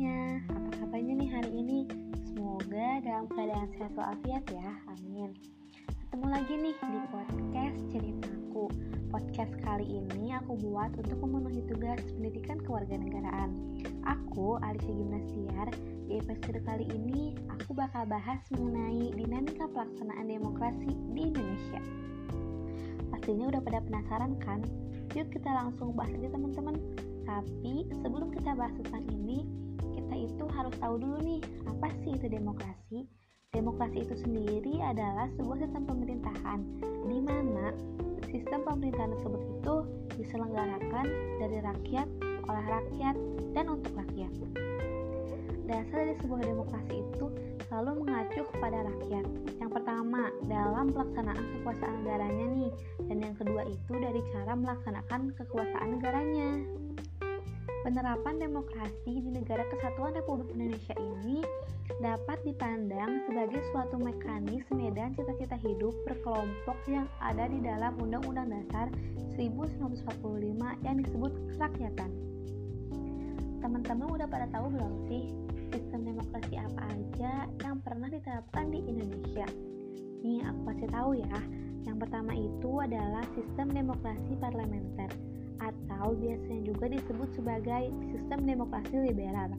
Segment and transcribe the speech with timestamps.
[0.00, 0.40] semuanya.
[0.48, 1.78] Apa kabarnya nih hari ini?
[2.32, 4.68] Semoga dalam keadaan sehat walafiat ya.
[4.96, 5.36] Amin.
[5.92, 8.64] Ketemu lagi nih di podcast Ceritaku.
[9.12, 13.52] Podcast kali ini aku buat untuk memenuhi tugas pendidikan kewarganegaraan.
[14.08, 15.68] Aku, Alisa Gimnastiar,
[16.08, 21.80] di episode kali ini aku bakal bahas mengenai dinamika pelaksanaan demokrasi di Indonesia.
[23.12, 24.64] Pastinya udah pada penasaran kan?
[25.12, 26.80] Yuk kita langsung bahas aja teman-teman.
[27.28, 29.59] Tapi sebelum kita bahas tentang ini,
[30.28, 33.08] itu harus tahu dulu nih, apa sih itu demokrasi?
[33.50, 36.60] Demokrasi itu sendiri adalah sebuah sistem pemerintahan
[37.08, 37.74] di mana
[38.30, 39.74] sistem pemerintahan tersebut itu
[40.20, 41.06] diselenggarakan
[41.42, 42.08] dari rakyat,
[42.46, 43.16] oleh rakyat,
[43.56, 44.30] dan untuk rakyat.
[45.66, 47.26] Dasar dari sebuah demokrasi itu
[47.70, 49.26] selalu mengacu kepada rakyat.
[49.62, 52.70] Yang pertama, dalam pelaksanaan kekuasaan negaranya nih,
[53.06, 56.50] dan yang kedua itu dari cara melaksanakan kekuasaan negaranya.
[57.80, 61.40] Penerapan demokrasi di negara kesatuan Republik Indonesia ini
[62.04, 68.92] dapat dipandang sebagai suatu mekanisme dan cita-cita hidup berkelompok yang ada di dalam Undang-Undang Dasar
[69.32, 69.96] 1945
[70.84, 72.10] yang disebut kerakyatan.
[73.64, 75.32] Teman-teman udah pada tahu belum sih
[75.72, 79.48] sistem demokrasi apa aja yang pernah diterapkan di Indonesia?
[80.20, 81.38] Nih, aku kasih tahu ya.
[81.88, 85.29] Yang pertama itu adalah sistem demokrasi parlementer
[86.10, 89.54] atau biasanya juga disebut sebagai sistem demokrasi liberal,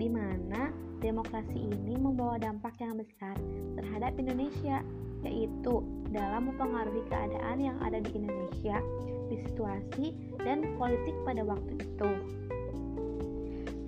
[0.00, 0.72] di mana
[1.04, 3.36] demokrasi ini membawa dampak yang besar
[3.76, 4.80] terhadap Indonesia,
[5.20, 8.80] yaitu dalam mempengaruhi keadaan yang ada di Indonesia,
[9.28, 12.10] di situasi dan politik pada waktu itu.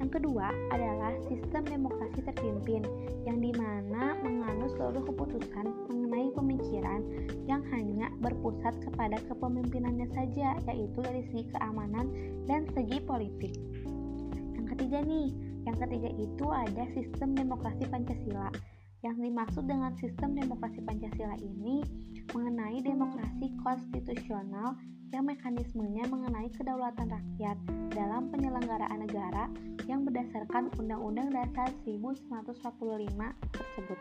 [0.04, 2.84] Yang kedua adalah sistem demokrasi terpimpin,
[3.24, 5.72] yang di mana menganut seluruh keputusan
[8.24, 12.08] berpusat kepada kepemimpinannya saja, yaitu dari segi keamanan
[12.48, 13.52] dan segi politik.
[14.56, 15.28] Yang ketiga nih,
[15.68, 18.48] yang ketiga itu ada sistem demokrasi Pancasila.
[19.04, 21.84] Yang dimaksud dengan sistem demokrasi Pancasila ini
[22.32, 24.80] mengenai demokrasi konstitusional
[25.12, 27.54] yang mekanismenya mengenai kedaulatan rakyat
[27.94, 29.46] dalam penyelenggaraan negara
[29.86, 33.14] yang berdasarkan Undang-Undang Dasar 1945
[33.54, 33.98] tersebut.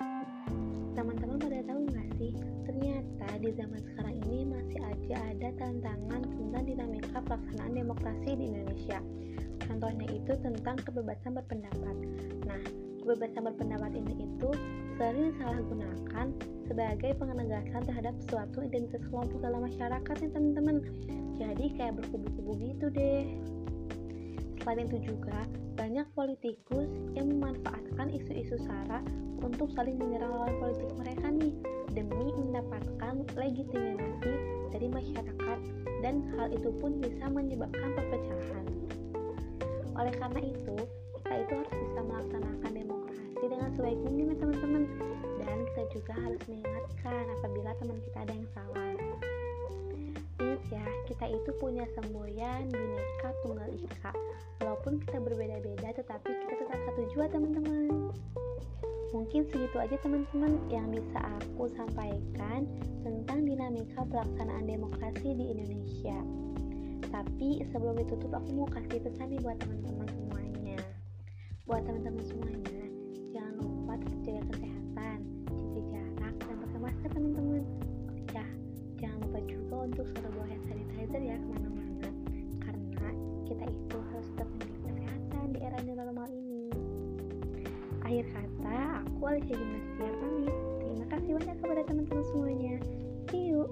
[0.97, 1.82] Teman-teman pada tahu
[2.73, 8.99] ternyata di zaman sekarang ini masih aja ada tantangan tentang dinamika pelaksanaan demokrasi di Indonesia.
[9.61, 11.95] Contohnya itu tentang kebebasan berpendapat.
[12.49, 12.61] Nah,
[12.97, 14.49] kebebasan berpendapat ini itu
[14.97, 16.27] sering salah gunakan
[16.65, 20.77] sebagai penegasan terhadap suatu identitas kelompok dalam masyarakat nih teman-teman.
[21.37, 23.37] Jadi kayak berkubu-kubu gitu deh.
[24.65, 25.45] Selain itu juga,
[25.77, 29.05] banyak politikus yang memanfaatkan isu-isu SARA
[29.43, 31.53] untuk saling menyerang lawan politik mereka nih
[31.91, 34.33] demi mendapatkan legitimasi
[34.73, 35.59] dari masyarakat
[36.01, 38.65] dan hal itu pun bisa menyebabkan perpecahan.
[39.93, 40.77] Oleh karena itu,
[41.21, 44.83] kita itu harus bisa melaksanakan demokrasi dengan sebaik mungkin ya teman-teman
[45.43, 48.91] dan kita juga harus mengingatkan apabila teman kita ada yang salah.
[50.41, 54.11] Ingat ya, kita itu punya semboyan bineka tunggal ika.
[54.59, 58.11] Walaupun kita berbeda-beda, tetapi kita tetap satu jua teman-teman.
[59.13, 62.65] Mungkin segitu aja teman-teman yang bisa aku sampaikan
[63.05, 66.17] tentang dinamika pelaksanaan demokrasi di Indonesia.
[67.13, 70.81] Tapi sebelum ditutup aku mau kasih pesan nih buat teman-teman semuanya.
[71.69, 72.83] Buat teman-teman semuanya,
[73.29, 77.63] jangan lupa tetap jaga kesehatan, jaga jarak, dan pakai masker teman-teman.
[78.33, 78.45] Ya,
[78.97, 82.09] jangan lupa juga untuk selalu bawa hand sanitizer ya ke mana-mana.
[82.65, 83.07] Karena
[83.45, 86.42] kita itu harus tetap menjaga kesehatan di era normal ini.
[88.13, 90.53] Akhir kata, aku Alicia Gimnastiar pamit.
[90.77, 92.75] Terima kasih banyak kepada teman-teman semuanya.
[93.33, 93.65] See you.